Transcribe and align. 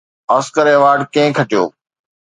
Oscar 0.37 0.65
award 0.71 0.99
ڪنهن 1.13 1.31
کٽيو؟ 1.37 1.63